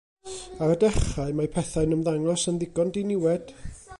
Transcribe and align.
Ar 0.67 0.71
y 0.75 0.77
dechrau, 0.83 1.29
mae 1.41 1.51
pethau'n 1.57 1.95
ymddangos 1.99 2.49
yn 2.53 2.59
ddigon 2.63 2.93
diniwed. 2.97 3.57